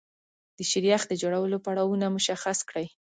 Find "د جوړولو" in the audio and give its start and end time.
1.07-1.57